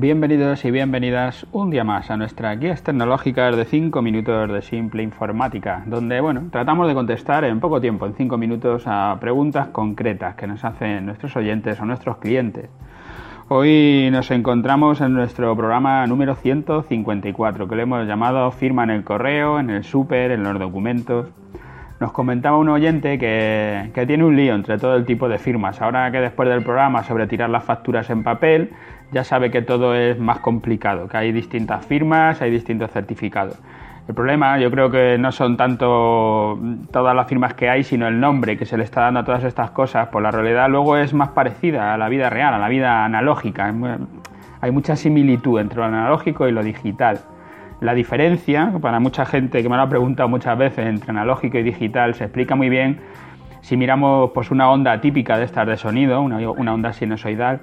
Bienvenidos 0.00 0.64
y 0.64 0.70
bienvenidas 0.70 1.46
un 1.52 1.68
día 1.68 1.84
más 1.84 2.10
a 2.10 2.16
nuestras 2.16 2.58
guías 2.58 2.82
tecnológicas 2.82 3.54
de 3.54 3.66
5 3.66 4.00
minutos 4.00 4.50
de 4.50 4.62
simple 4.62 5.02
informática, 5.02 5.82
donde 5.84 6.22
bueno, 6.22 6.44
tratamos 6.50 6.88
de 6.88 6.94
contestar 6.94 7.44
en 7.44 7.60
poco 7.60 7.82
tiempo, 7.82 8.06
en 8.06 8.14
5 8.14 8.38
minutos, 8.38 8.84
a 8.86 9.18
preguntas 9.20 9.68
concretas 9.68 10.36
que 10.36 10.46
nos 10.46 10.64
hacen 10.64 11.04
nuestros 11.04 11.36
oyentes 11.36 11.78
o 11.80 11.84
nuestros 11.84 12.16
clientes. 12.16 12.70
Hoy 13.48 14.08
nos 14.10 14.30
encontramos 14.30 15.02
en 15.02 15.12
nuestro 15.12 15.54
programa 15.54 16.06
número 16.06 16.34
154, 16.34 17.68
que 17.68 17.76
le 17.76 17.82
hemos 17.82 18.06
llamado 18.06 18.50
Firma 18.52 18.84
en 18.84 18.90
el 18.90 19.04
correo, 19.04 19.60
en 19.60 19.68
el 19.68 19.84
súper, 19.84 20.30
en 20.30 20.44
los 20.44 20.58
documentos. 20.58 21.26
Nos 22.00 22.12
comentaba 22.12 22.56
un 22.56 22.70
oyente 22.70 23.18
que, 23.18 23.90
tiene 24.06 24.24
un 24.24 24.34
lío 24.34 24.54
entre 24.54 24.78
todo 24.78 24.96
el 24.96 25.04
tipo 25.04 25.28
de 25.28 25.36
firmas. 25.36 25.82
Ahora 25.82 26.10
que 26.10 26.18
después 26.18 26.48
del 26.48 26.62
programa 26.62 27.04
sobre 27.04 27.26
tirar 27.26 27.50
las 27.50 27.62
facturas 27.62 28.08
en 28.08 28.22
papel, 28.22 28.70
ya 29.12 29.22
sabe 29.22 29.50
que 29.50 29.60
todo 29.60 29.94
es 29.94 30.18
más 30.18 30.38
complicado, 30.38 31.08
que 31.08 31.18
hay 31.18 31.30
distintas 31.30 31.84
firmas, 31.84 32.40
hay 32.40 32.50
distintos 32.50 32.90
certificados. 32.90 33.60
El 34.08 34.14
problema 34.14 34.58
yo 34.58 34.70
creo 34.70 34.90
que 34.90 35.18
no 35.18 35.30
son 35.30 35.58
tanto 35.58 36.58
todas 36.90 37.14
las 37.14 37.28
firmas 37.28 37.52
que 37.52 37.68
hay, 37.68 37.84
sino 37.84 38.08
el 38.08 38.18
nombre 38.18 38.56
que 38.56 38.64
se 38.64 38.78
le 38.78 38.84
está 38.84 39.02
dando 39.02 39.20
a 39.20 39.24
todas 39.24 39.44
estas 39.44 39.70
cosas, 39.72 40.08
por 40.08 40.22
la 40.22 40.30
realidad 40.30 40.70
luego 40.70 40.96
es 40.96 41.12
más 41.12 41.28
parecida 41.28 41.92
a 41.92 41.98
la 41.98 42.08
vida 42.08 42.30
real, 42.30 42.54
a 42.54 42.58
la 42.58 42.70
vida 42.70 43.04
analógica. 43.04 43.74
Hay 44.62 44.70
mucha 44.70 44.96
similitud 44.96 45.60
entre 45.60 45.80
lo 45.80 45.84
analógico 45.84 46.48
y 46.48 46.52
lo 46.52 46.62
digital. 46.62 47.20
La 47.80 47.94
diferencia, 47.94 48.72
para 48.80 49.00
mucha 49.00 49.24
gente 49.24 49.62
que 49.62 49.68
me 49.68 49.76
lo 49.76 49.82
ha 49.82 49.88
preguntado 49.88 50.28
muchas 50.28 50.56
veces, 50.58 50.86
entre 50.86 51.10
analógico 51.10 51.56
y 51.58 51.62
digital 51.62 52.14
se 52.14 52.24
explica 52.24 52.54
muy 52.54 52.68
bien 52.68 53.00
si 53.62 53.76
miramos 53.76 54.30
pues, 54.32 54.50
una 54.50 54.70
onda 54.70 55.00
típica 55.00 55.38
de 55.38 55.44
estas 55.44 55.66
de 55.66 55.76
sonido, 55.76 56.20
una, 56.20 56.38
una 56.50 56.74
onda 56.74 56.92
sinusoidal, 56.92 57.60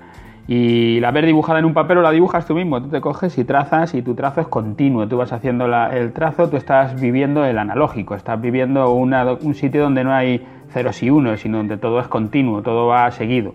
y 0.48 1.00
la 1.02 1.12
ver 1.12 1.26
dibujada 1.26 1.60
en 1.60 1.66
un 1.66 1.74
papel 1.74 1.98
o 1.98 2.02
la 2.02 2.12
dibujas 2.12 2.46
tú 2.46 2.56
mismo, 2.56 2.82
tú 2.82 2.90
te 2.90 3.02
coges 3.02 3.38
y 3.38 3.44
trazas 3.44 3.94
y 3.94 4.02
tu 4.02 4.16
trazo 4.16 4.42
es 4.42 4.48
continuo, 4.48 5.08
tú 5.08 5.18
vas 5.18 5.34
haciendo 5.34 5.66
el 5.66 6.14
trazo, 6.14 6.50
tú 6.50 6.56
estás 6.56 7.00
viviendo 7.00 7.44
el 7.46 7.58
analógico, 7.58 8.16
estás 8.16 8.40
viviendo 8.40 8.92
un 8.94 9.56
sitio 9.56 9.84
donde 9.84 10.04
no 10.04 10.14
hay 10.14 10.48
ceros 10.70 11.04
y 11.04 11.10
unos, 11.10 11.42
sino 11.42 11.58
donde 11.58 11.78
todo 11.78 12.00
es 12.00 12.08
continuo, 12.08 12.62
todo 12.62 12.88
va 12.88 13.12
seguido. 13.12 13.54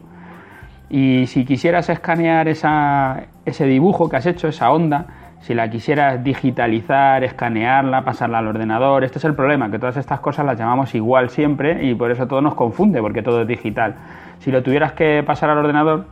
Y 0.90 1.26
si 1.28 1.46
quisieras 1.46 1.88
escanear 1.88 2.46
ese 2.46 3.66
dibujo 3.66 4.10
que 4.10 4.16
has 4.16 4.26
hecho, 4.26 4.48
esa 4.48 4.70
onda, 4.70 5.06
si 5.42 5.54
la 5.54 5.68
quisieras 5.68 6.22
digitalizar, 6.22 7.24
escanearla, 7.24 8.04
pasarla 8.04 8.38
al 8.38 8.46
ordenador, 8.46 9.02
este 9.02 9.18
es 9.18 9.24
el 9.24 9.34
problema, 9.34 9.70
que 9.72 9.78
todas 9.78 9.96
estas 9.96 10.20
cosas 10.20 10.46
las 10.46 10.56
llamamos 10.56 10.94
igual 10.94 11.30
siempre 11.30 11.84
y 11.84 11.96
por 11.96 12.12
eso 12.12 12.28
todo 12.28 12.40
nos 12.40 12.54
confunde, 12.54 13.00
porque 13.00 13.22
todo 13.22 13.42
es 13.42 13.48
digital. 13.48 13.96
Si 14.38 14.52
lo 14.52 14.62
tuvieras 14.62 14.92
que 14.92 15.24
pasar 15.26 15.50
al 15.50 15.58
ordenador, 15.58 16.06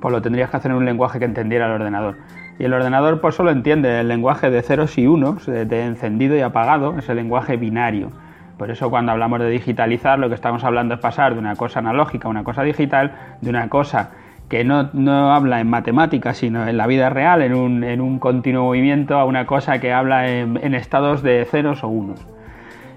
pues 0.00 0.12
lo 0.12 0.22
tendrías 0.22 0.48
que 0.48 0.56
hacer 0.56 0.70
en 0.70 0.78
un 0.78 0.86
lenguaje 0.86 1.18
que 1.18 1.26
entendiera 1.26 1.66
el 1.66 1.72
ordenador. 1.72 2.16
Y 2.58 2.64
el 2.64 2.72
ordenador 2.72 3.20
pues 3.20 3.34
solo 3.34 3.50
entiende 3.50 4.00
el 4.00 4.08
lenguaje 4.08 4.48
de 4.48 4.62
ceros 4.62 4.96
y 4.96 5.06
unos, 5.06 5.44
de 5.44 5.84
encendido 5.84 6.34
y 6.34 6.40
apagado, 6.40 6.96
es 6.98 7.06
el 7.10 7.16
lenguaje 7.16 7.58
binario. 7.58 8.12
Por 8.56 8.70
eso 8.70 8.88
cuando 8.88 9.12
hablamos 9.12 9.40
de 9.40 9.50
digitalizar 9.50 10.18
lo 10.18 10.30
que 10.30 10.36
estamos 10.36 10.64
hablando 10.64 10.94
es 10.94 11.00
pasar 11.00 11.34
de 11.34 11.40
una 11.40 11.54
cosa 11.56 11.80
analógica 11.80 12.28
a 12.28 12.30
una 12.30 12.44
cosa 12.44 12.62
digital, 12.62 13.12
de 13.42 13.50
una 13.50 13.68
cosa 13.68 14.12
que 14.48 14.64
no, 14.64 15.32
habla 15.32 15.60
en 15.60 15.68
matemáticas, 15.68 16.36
sino 16.36 16.66
en 16.66 16.76
la 16.76 16.86
vida 16.86 17.10
real, 17.10 17.42
en 17.42 17.54
un, 17.54 17.84
en 17.84 18.00
un 18.00 18.18
continuo 18.18 18.64
movimiento, 18.64 19.18
a 19.18 19.24
una 19.24 19.46
cosa 19.46 19.80
que 19.80 19.92
habla 19.92 20.28
en, 20.28 20.58
en 20.62 20.74
estados 20.74 21.22
de 21.22 21.44
ceros 21.44 21.82
o 21.82 21.88
unos. 21.88 22.26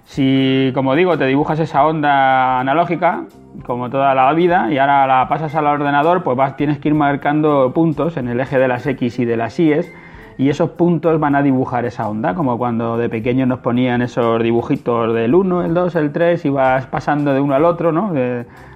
Si, 0.08 0.72
como 0.74 0.96
digo, 0.96 1.18
te 1.18 1.26
dibujas 1.26 1.60
esa 1.60 1.86
onda 1.86 2.62
analógica, 2.62 3.26
como 3.66 3.90
toda 3.90 4.16
la 4.16 4.32
vida, 4.34 4.72
y 4.72 4.78
ahora 4.78 5.06
la 5.06 5.28
pasas 5.28 5.54
al 5.56 5.68
ordenador, 5.68 6.24
pues 6.24 6.38
vas, 6.38 6.56
tienes 6.56 6.80
que 6.80 6.88
ir 6.88 6.96
marcando 6.96 7.74
puntos 7.74 8.16
en 8.16 8.30
el 8.30 8.40
eje 8.40 8.58
de 8.58 8.70
las 8.70 8.88
X 8.88 9.20
y 9.20 9.26
de 9.26 9.36
las 9.36 9.60
Y, 9.60 9.74
y 10.38 10.50
esos 10.50 10.72
puntos 10.72 11.20
van 11.20 11.36
a 11.36 11.42
dibujar 11.42 11.86
esa 11.86 12.08
onda, 12.08 12.36
como 12.36 12.58
cuando 12.58 12.98
de 12.98 13.10
pequeños 13.10 13.48
nos 13.48 13.60
ponían 13.60 14.02
esos 14.02 14.42
dibujitos 14.44 15.14
del 15.14 15.34
1, 15.34 15.64
el 15.64 15.74
2, 15.74 15.96
el 15.96 16.12
3, 16.12 16.46
y 16.46 16.50
vas 16.50 16.86
pasando 16.86 17.34
de 17.34 17.42
uno 17.42 17.56
al 17.56 17.66
otro, 17.66 17.92
¿no? 17.92 18.14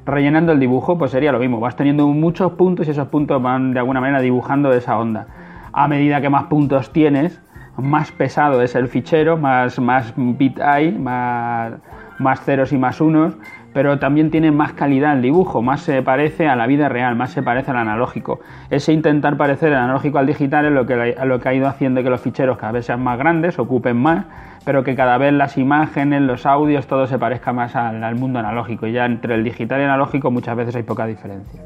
rellenando 0.03 0.51
el 0.51 0.59
dibujo, 0.59 0.97
pues 0.97 1.11
sería 1.11 1.31
lo 1.31 1.39
mismo, 1.39 1.59
vas 1.59 1.75
teniendo 1.75 2.07
muchos 2.07 2.53
puntos 2.53 2.87
y 2.87 2.91
esos 2.91 3.07
puntos 3.09 3.41
van 3.41 3.73
de 3.73 3.79
alguna 3.79 4.01
manera 4.01 4.19
dibujando 4.19 4.73
esa 4.73 4.97
onda. 4.97 5.27
A 5.71 5.87
medida 5.87 6.19
que 6.19 6.29
más 6.29 6.45
puntos 6.45 6.91
tienes, 6.91 7.39
más 7.77 8.11
pesado 8.11 8.61
es 8.61 8.75
el 8.75 8.87
fichero, 8.87 9.37
más, 9.37 9.79
más 9.79 10.13
bit 10.15 10.59
hay, 10.59 10.91
más, 10.91 11.73
más 12.17 12.41
ceros 12.41 12.73
y 12.73 12.77
más 12.77 12.99
unos, 12.99 13.35
pero 13.73 13.99
también 13.99 14.31
tiene 14.31 14.51
más 14.51 14.73
calidad 14.73 15.13
el 15.13 15.21
dibujo, 15.21 15.61
más 15.61 15.81
se 15.81 16.01
parece 16.01 16.47
a 16.47 16.55
la 16.55 16.67
vida 16.67 16.89
real, 16.89 17.15
más 17.15 17.31
se 17.31 17.41
parece 17.41 17.71
al 17.71 17.77
analógico. 17.77 18.39
Ese 18.69 18.93
intentar 18.93 19.37
parecer 19.37 19.69
el 19.69 19.77
analógico 19.77 20.17
al 20.17 20.25
digital 20.25 20.65
es 20.65 20.71
lo 20.71 20.85
que, 20.85 21.49
ha 21.49 21.53
ido 21.53 21.67
haciendo 21.67 22.03
que 22.03 22.09
los 22.09 22.21
ficheros 22.21 22.57
cada 22.57 22.73
vez 22.73 22.85
sean 22.85 23.01
más 23.03 23.17
grandes, 23.17 23.59
ocupen 23.59 23.97
más, 23.97 24.25
pero 24.65 24.83
que 24.83 24.95
cada 24.95 25.17
vez 25.17 25.33
las 25.33 25.57
imágenes, 25.57 26.21
los 26.21 26.45
audios, 26.45 26.85
todo 26.85 27.07
se 27.07 27.17
parezca 27.17 27.53
más 27.53 27.75
al, 27.75 28.15
mundo 28.15 28.39
analógico. 28.39 28.87
Y 28.87 28.91
ya 28.91 29.05
entre 29.05 29.35
el 29.35 29.43
digital 29.43 29.79
y 29.79 29.83
el 29.83 29.89
analógico 29.89 30.31
muchas 30.31 30.55
veces 30.55 30.75
hay 30.75 30.83
poca 30.83 31.05
diferencia. 31.05 31.61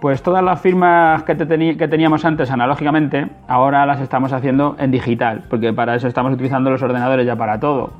Pues 0.00 0.22
todas 0.22 0.44
las 0.44 0.60
firmas 0.60 1.22
que, 1.22 1.34
teníamos 1.34 2.24
antes 2.24 2.50
analógicamente, 2.50 3.28
ahora 3.48 3.86
las 3.86 4.00
estamos 4.00 4.32
haciendo 4.32 4.76
en 4.78 4.90
digital, 4.90 5.44
porque 5.48 5.72
para 5.72 5.94
eso 5.94 6.06
estamos 6.06 6.34
utilizando 6.34 6.70
los 6.70 6.82
ordenadores 6.82 7.24
ya 7.24 7.36
para 7.36 7.58
todo. 7.58 7.92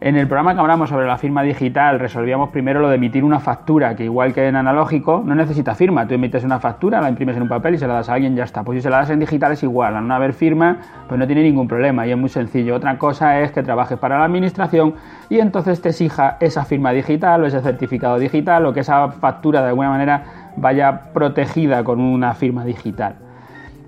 En 0.00 0.14
el 0.14 0.28
programa 0.28 0.54
que 0.54 0.60
hablamos 0.60 0.90
sobre 0.90 1.08
la 1.08 1.18
firma 1.18 1.42
digital 1.42 1.98
resolvíamos 1.98 2.50
primero 2.50 2.78
lo 2.78 2.88
de 2.88 2.94
emitir 2.94 3.24
una 3.24 3.40
factura, 3.40 3.96
que 3.96 4.04
igual 4.04 4.32
que 4.32 4.46
en 4.46 4.54
analógico 4.54 5.24
no 5.26 5.34
necesita 5.34 5.74
firma. 5.74 6.06
Tú 6.06 6.14
emites 6.14 6.44
una 6.44 6.60
factura, 6.60 7.00
la 7.00 7.08
imprimes 7.08 7.34
en 7.34 7.42
un 7.42 7.48
papel 7.48 7.74
y 7.74 7.78
se 7.78 7.88
la 7.88 7.94
das 7.94 8.08
a 8.08 8.12
alguien 8.12 8.34
y 8.34 8.36
ya 8.36 8.44
está. 8.44 8.62
Pues 8.62 8.78
si 8.78 8.82
se 8.82 8.90
la 8.90 8.98
das 8.98 9.10
en 9.10 9.18
digital 9.18 9.50
es 9.50 9.62
igual, 9.64 9.96
al 9.96 10.06
no 10.06 10.14
haber 10.14 10.34
firma 10.34 10.76
pues 11.08 11.18
no 11.18 11.26
tiene 11.26 11.42
ningún 11.42 11.66
problema 11.66 12.06
y 12.06 12.12
es 12.12 12.16
muy 12.16 12.28
sencillo. 12.28 12.76
Otra 12.76 12.96
cosa 12.96 13.40
es 13.40 13.50
que 13.50 13.64
trabajes 13.64 13.98
para 13.98 14.20
la 14.20 14.24
administración 14.26 14.94
y 15.28 15.40
entonces 15.40 15.82
te 15.82 15.88
exija 15.88 16.36
esa 16.38 16.64
firma 16.64 16.92
digital 16.92 17.42
o 17.42 17.46
ese 17.46 17.60
certificado 17.60 18.20
digital 18.20 18.66
o 18.66 18.72
que 18.72 18.80
esa 18.80 19.08
factura 19.08 19.62
de 19.62 19.70
alguna 19.70 19.88
manera 19.88 20.22
vaya 20.54 21.12
protegida 21.12 21.82
con 21.82 22.00
una 22.00 22.34
firma 22.34 22.64
digital. 22.64 23.16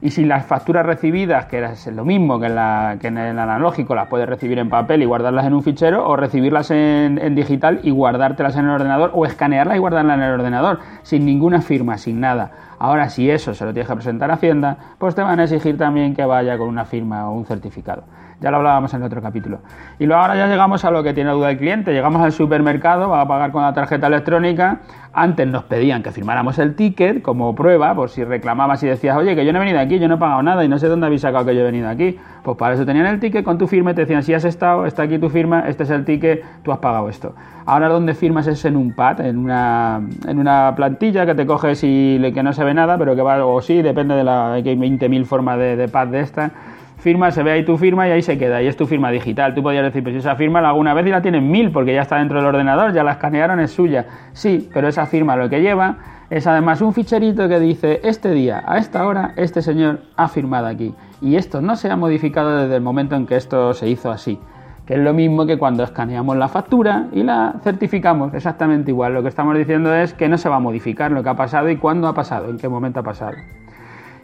Y 0.03 0.11
si 0.11 0.25
las 0.25 0.47
facturas 0.47 0.87
recibidas, 0.87 1.45
que 1.45 1.63
es 1.63 1.87
lo 1.89 2.07
mismo 2.07 2.41
que 2.41 2.47
en, 2.47 2.55
la, 2.55 2.97
que 3.01 3.09
en 3.09 3.19
el 3.19 3.39
analógico, 3.39 3.95
las 3.95 4.09
puedes 4.09 4.27
recibir 4.27 4.59
en 4.59 4.71
papel 4.71 5.03
y 5.03 5.05
guardarlas 5.05 5.47
en 5.47 5.53
un 5.53 5.63
fichero, 5.63 6.09
o 6.09 6.17
recibirlas 6.17 6.71
en, 6.71 7.19
en, 7.21 7.35
digital 7.35 7.81
y 7.83 7.91
guardártelas 7.91 8.57
en 8.57 8.65
el 8.65 8.71
ordenador, 8.71 9.11
o 9.13 9.27
escanearlas 9.27 9.77
y 9.77 9.81
guardarlas 9.81 10.17
en 10.17 10.23
el 10.23 10.33
ordenador, 10.33 10.79
sin 11.03 11.27
ninguna 11.27 11.61
firma, 11.61 11.99
sin 11.99 12.19
nada. 12.19 12.51
Ahora, 12.83 13.11
si 13.11 13.31
eso 13.31 13.53
se 13.53 13.67
lo 13.67 13.75
tienes 13.75 13.89
que 13.89 13.95
presentar 13.95 14.31
a 14.31 14.35
Hacienda, 14.35 14.79
pues 14.97 15.15
te 15.15 15.21
van 15.21 15.39
a 15.39 15.45
exigir 15.45 15.77
también 15.77 16.15
que 16.15 16.25
vaya 16.25 16.57
con 16.57 16.67
una 16.67 16.87
firma 16.87 17.29
o 17.29 17.35
un 17.35 17.45
certificado. 17.45 18.05
Ya 18.41 18.51
lo 18.51 18.57
hablábamos 18.57 18.95
en 18.95 19.01
el 19.01 19.07
otro 19.07 19.21
capítulo. 19.21 19.59
Y 19.99 20.07
luego 20.07 20.23
ahora 20.23 20.35
ya 20.35 20.47
llegamos 20.47 20.83
a 20.87 20.91
lo 20.91 21.03
que 21.03 21.13
tiene 21.13 21.31
duda 21.31 21.51
el 21.51 21.59
cliente. 21.59 21.93
Llegamos 21.93 22.23
al 22.23 22.33
supermercado, 22.33 23.11
va 23.11 23.21
a 23.21 23.29
pagar 23.29 23.53
con 23.53 23.61
la 23.63 23.75
tarjeta 23.75 24.07
electrónica. 24.07 24.81
Antes 25.13 25.47
nos 25.47 25.65
pedían 25.65 26.03
que 26.03 26.11
firmáramos 26.11 26.59
el 26.59 26.75
ticket 26.75 27.21
como 27.21 27.55
prueba, 27.55 27.95
por 27.95 28.09
si 28.09 28.25
reclamabas 28.25 28.83
y 28.83 28.87
decías, 28.87 29.15
oye, 29.15 29.37
que 29.37 29.45
yo 29.45 29.53
no 29.53 29.59
he 29.59 29.65
venido 29.67 29.79
aquí, 29.79 29.99
yo 29.99 30.09
no 30.09 30.15
he 30.15 30.19
pagado 30.19 30.43
nada 30.43 30.65
y 30.65 30.69
no 30.69 30.79
sé 30.79 30.89
dónde 30.89 31.05
habéis 31.05 31.21
sacado 31.21 31.45
que 31.45 31.55
yo 31.55 31.61
he 31.61 31.65
venido 31.65 31.91
aquí. 31.91 32.19
Pues 32.43 32.57
para 32.57 32.75
eso 32.75 32.87
tenían 32.87 33.07
el 33.07 33.21
ticket 33.21 33.45
con 33.45 33.59
tu 33.59 33.67
firma 33.67 33.95
te 33.95 34.03
decían, 34.03 34.23
si 34.23 34.35
has 34.35 34.45
estado, 34.45 34.87
está 34.87 35.03
aquí 35.03 35.19
tu 35.19 35.29
firma, 35.29 35.65
este 35.69 35.83
es 35.83 35.91
el 35.91 36.05
ticket, 36.05 36.45
tú 36.63 36.73
has 36.73 36.79
pagado 36.79 37.09
esto. 37.09 37.35
Ahora 37.67 37.89
donde 37.89 38.15
firmas 38.15 38.47
es 38.47 38.65
en 38.65 38.77
un 38.77 38.93
pad, 38.93 39.21
en 39.21 39.39
una, 39.39 40.01
en 40.27 40.39
una 40.39 40.73
plantilla 40.75 41.27
que 41.27 41.35
te 41.35 41.47
coges 41.47 41.81
y 41.85 42.19
que 42.33 42.43
no 42.43 42.53
se 42.53 42.65
ve 42.65 42.75
nada, 42.75 42.97
pero 42.99 43.15
que 43.15 43.23
va, 43.23 43.45
o 43.45 43.61
sí, 43.61 43.83
depende 43.83 44.15
de 44.15 44.25
la, 44.25 44.55
hay 44.55 44.63
20.000 44.63 45.25
formas 45.25 45.59
de, 45.59 45.77
de 45.77 45.89
pad 45.89 46.09
de 46.09 46.21
esta 46.21 46.51
firma, 47.01 47.31
se 47.31 47.43
ve 47.43 47.53
ahí 47.53 47.65
tu 47.65 47.77
firma 47.79 48.07
y 48.07 48.13
ahí 48.13 48.23
se 48.23 48.39
queda, 48.39 48.63
y 48.63 48.67
es 48.67 48.77
tu 48.77 48.87
firma 48.87 49.11
digital. 49.11 49.55
Tú 49.55 49.63
podrías 49.63 49.85
decir, 49.85 50.03
pues 50.03 50.15
esa 50.15 50.37
firma 50.37 50.61
la 50.61 50.69
alguna 50.69 50.95
vez 50.95 51.07
y 51.07 51.11
la 51.11 51.23
tienen 51.23 51.51
mil 51.51 51.71
porque 51.73 51.95
ya 51.95 52.03
está 52.03 52.17
dentro 52.17 52.39
del 52.39 52.47
ordenador, 52.47 52.93
ya 52.93 53.03
la 53.03 53.13
escanearon, 53.13 53.59
es 53.61 53.73
suya. 53.73 54.07
Sí, 54.33 54.69
pero 54.73 54.89
esa 54.89 55.07
firma 55.07 55.35
lo 55.37 55.49
que 55.49 55.61
lleva 55.61 55.97
es 56.29 56.47
además 56.47 56.81
un 56.81 56.93
ficherito 56.93 57.49
que 57.49 57.59
dice, 57.59 58.01
este 58.05 58.31
día, 58.33 58.63
a 58.67 58.79
esta 58.79 59.07
hora, 59.07 59.33
este 59.37 59.63
señor 59.63 60.01
ha 60.17 60.29
firmado 60.29 60.67
aquí. 60.67 60.95
Y 61.21 61.37
esto 61.37 61.61
no 61.61 61.77
se 61.77 61.91
ha 61.91 61.97
modificado 61.97 62.57
desde 62.57 62.77
el 62.77 62.83
momento 62.83 63.15
en 63.15 63.27
que 63.27 63.37
esto 63.37 63.75
se 63.75 63.89
hizo 63.89 64.11
así. 64.11 64.39
Que 64.87 64.95
es 64.95 65.01
lo 65.01 65.13
mismo 65.13 65.47
que 65.47 65.59
cuando 65.59 65.85
escaneamos 65.85 66.37
la 66.37 66.49
factura 66.49 67.09
y 67.13 67.23
la 67.23 67.57
certificamos, 67.63 68.33
exactamente 68.35 68.91
igual. 68.91 69.15
Lo 69.15 69.23
que 69.23 69.29
estamos 69.29 69.57
diciendo 69.57 69.95
es 69.95 70.15
que 70.15 70.29
no 70.29 70.39
se 70.39 70.49
va 70.49 70.57
a 70.57 70.61
modificar 70.61 71.13
lo 71.13 71.23
que 71.23 71.29
ha 71.29 71.37
pasado 71.37 71.69
y 71.69 71.77
cuándo 71.77 72.09
ha 72.09 72.15
pasado, 72.15 72.49
en 72.49 72.57
qué 72.57 72.69
momento 72.69 73.01
ha 73.01 73.03
pasado. 73.03 73.37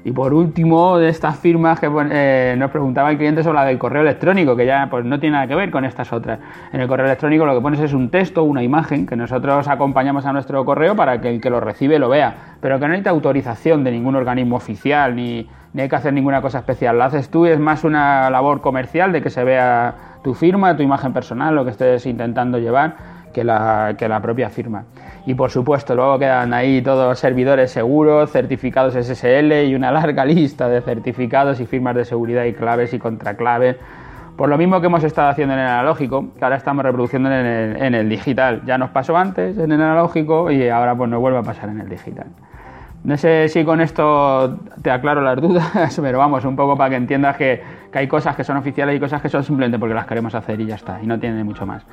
Y 0.07 0.13
por 0.13 0.33
último, 0.33 0.99
de 0.99 1.09
estas 1.09 1.37
firmas 1.37 1.81
que 1.81 1.91
eh, 2.13 2.55
nos 2.57 2.71
preguntaba 2.71 3.11
el 3.11 3.17
cliente 3.17 3.43
sobre 3.43 3.59
la 3.59 3.65
del 3.65 3.77
correo 3.77 4.03
electrónico, 4.03 4.55
que 4.55 4.65
ya 4.65 4.87
pues, 4.89 5.05
no 5.05 5.19
tiene 5.19 5.35
nada 5.35 5.49
que 5.49 5.57
ver 5.57 5.73
con 5.73 5.85
estas 5.85 6.13
otras. 6.13 6.39
En 6.73 6.81
el 6.81 6.87
correo 6.87 7.07
electrónico 7.07 7.45
lo 7.45 7.57
que 7.57 7.61
pones 7.61 7.81
es 7.81 7.93
un 7.93 8.09
texto, 8.09 8.45
una 8.45 8.63
imagen, 8.63 9.05
que 9.05 9.17
nosotros 9.17 9.67
acompañamos 9.67 10.25
a 10.25 10.33
nuestro 10.33 10.65
correo 10.65 10.95
para 10.95 11.21
que 11.21 11.29
el 11.29 11.41
que 11.41 11.51
lo 11.51 11.59
recibe 11.59 11.99
lo 11.99 12.09
vea, 12.09 12.57
pero 12.61 12.79
que 12.79 12.83
no 12.83 12.91
necesita 12.91 13.11
autorización 13.11 13.83
de 13.83 13.91
ningún 13.91 14.15
organismo 14.15 14.55
oficial, 14.55 15.17
ni, 15.17 15.49
ni 15.77 15.83
hay 15.83 15.91
que 15.91 15.97
hacer 15.97 16.15
ninguna 16.15 16.41
cosa 16.41 16.61
especial. 16.61 16.97
Lo 16.97 17.05
haces 17.05 17.29
tú, 17.29 17.45
es 17.45 17.61
más 17.61 17.85
una 17.85 18.31
labor 18.31 18.63
comercial 18.63 19.13
de 19.13 19.21
que 19.21 19.29
se 19.29 19.45
vea 19.45 19.95
tu 20.25 20.33
firma, 20.33 20.75
tu 20.75 20.83
imagen 20.83 21.13
personal, 21.13 21.55
lo 21.55 21.67
que 21.67 21.71
estés 21.73 22.07
intentando 22.07 22.59
llevar 22.59 22.97
que 23.35 23.45
la, 23.45 23.95
que 23.99 24.09
la 24.09 24.23
propia 24.23 24.49
firma. 24.49 24.85
Y 25.27 25.35
por 25.35 25.51
supuesto, 25.51 25.95
luego 25.95 26.19
quedan 26.19 26.55
ahí 26.55 26.81
todos 26.81 27.19
servidores 27.19 27.73
seguros, 27.73 28.33
certificados 28.33 28.95
SSL 28.95 29.67
y 29.67 29.75
una 29.75 29.93
larga 29.93 30.25
lista 30.25 30.67
de 30.71 30.81
certificados 30.81 31.61
y 31.61 31.67
firmas 31.67 31.95
de 31.95 32.07
seguridad 32.07 32.45
y 32.45 32.55
claves 32.55 32.95
y 32.95 32.99
contraclaves. 32.99 33.77
Por 34.35 34.49
lo 34.49 34.57
mismo 34.57 34.81
que 34.81 34.87
hemos 34.87 35.05
estado 35.05 35.29
haciendo 35.29 35.53
en 35.53 35.61
el 35.61 35.67
analógico, 35.67 36.33
que 36.39 36.45
ahora 36.45 36.57
estamos 36.57 36.87
reproduciendo 36.87 37.31
en 37.31 37.45
el, 37.45 37.83
en 37.83 37.95
el 37.95 38.09
digital. 38.09 38.63
Ya 38.65 38.79
nos 38.79 38.89
pasó 38.89 39.15
antes 39.15 39.59
en 39.59 39.71
el 39.71 39.83
analógico 39.83 40.51
y 40.51 40.71
ahora 40.71 40.95
pues 40.95 41.11
nos 41.11 41.21
vuelve 41.21 41.37
a 41.37 41.43
pasar 41.43 41.69
en 41.69 41.81
el 41.83 41.89
digital. 41.91 42.29
No 43.07 43.17
sé 43.17 43.49
si 43.49 43.65
con 43.65 43.81
esto 43.81 44.59
te 44.83 44.91
aclaro 44.91 45.21
las 45.21 45.41
dudas, 45.41 45.97
pero 46.03 46.19
vamos, 46.19 46.45
un 46.45 46.57
poco 46.57 46.77
para 46.77 46.91
que 46.91 46.97
entiendas 46.97 47.37
que, 47.37 47.63
hay 47.93 48.09
cosas 48.09 48.35
que 48.35 48.43
son 48.43 48.57
oficiales 48.57 48.97
y 48.97 49.01
cosas 49.01 49.23
que 49.23 49.29
son 49.29 49.45
simplemente 49.45 49.79
porque 49.79 49.95
las 49.95 50.07
queremos 50.07 50.35
hacer 50.35 50.61
y 50.61 50.67
ya 50.67 50.75
está, 50.75 51.01
y 51.01 51.07
no 51.07 51.17
tiene 51.17 51.45
mucho 51.45 51.65
más. 51.65 51.87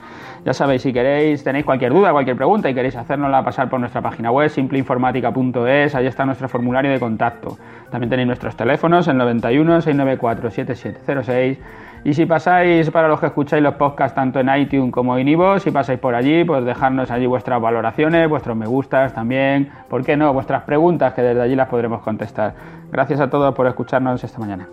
Ya 0.43 0.53
sabéis, 0.53 0.81
si 0.81 0.91
queréis, 0.91 1.43
tenéis 1.43 1.65
cualquier 1.65 1.93
duda, 1.93 2.11
cualquier 2.11 2.35
pregunta 2.35 2.67
y 2.67 2.73
queréis 2.73 2.95
hacérnosla 2.95 3.43
pasar 3.45 3.69
por 3.69 3.79
nuestra 3.79 4.01
página 4.01 4.31
web, 4.31 4.49
simpleinformática.es, 4.49 5.93
ahí 5.93 6.07
está 6.07 6.25
nuestro 6.25 6.49
formulario 6.49 6.89
de 6.89 6.99
contacto. 6.99 7.59
También 7.91 8.09
tenéis 8.09 8.25
nuestros 8.25 8.57
teléfonos, 8.57 9.07
el 9.07 9.15
91 9.17 9.81
694 9.81 10.49
7706 10.49 11.59
y 12.05 12.13
si 12.13 12.25
pasáis, 12.25 12.89
para 12.91 13.07
los 13.07 13.19
que 13.19 13.27
escucháis 13.27 13.63
los 13.63 13.75
podcasts 13.75 14.15
tanto 14.15 14.39
en 14.39 14.49
iTunes 14.55 14.91
como 14.91 15.17
en 15.17 15.27
iVoox, 15.27 15.63
si 15.63 15.71
pasáis 15.71 15.99
por 15.99 16.15
allí, 16.15 16.43
pues 16.43 16.65
dejarnos 16.65 17.09
allí 17.11 17.25
vuestras 17.25 17.61
valoraciones, 17.61 18.27
vuestros 18.27 18.57
me 18.57 18.67
gustas 18.67 19.13
también, 19.13 19.71
¿por 19.89 20.03
qué 20.03 20.17
no? 20.17 20.33
Vuestras 20.33 20.63
preguntas 20.63 21.13
que 21.13 21.21
desde 21.21 21.41
allí 21.41 21.55
las 21.55 21.69
podremos 21.69 22.01
contestar. 22.01 22.53
Gracias 22.91 23.19
a 23.19 23.29
todos 23.29 23.55
por 23.55 23.67
escucharnos 23.67 24.23
esta 24.23 24.39
mañana. 24.39 24.67